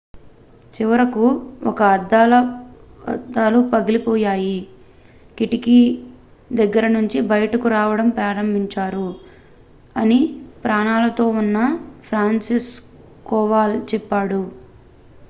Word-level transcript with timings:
"""చివరకు 0.73 1.25
ఒక 1.65 1.81
అద్దాలు 1.95 3.59
పగిలిపోయాయి 3.71 4.55
కిటికీ 5.37 5.77
దగ్గర 6.53 6.87
నుంచి 6.87 7.19
బయటకు 7.31 7.67
రావడం 7.67 8.09
ప్రారంభించారు""" 8.09 9.07
అని 9.95 10.19
ప్రాణాలతో 10.63 11.27
ఉన్న 11.35 11.59
ఫ్రాన్సిస్జెక్ 12.03 12.89
కోవాల్ 13.25 13.77
చెప్పాడు."" 13.91 14.41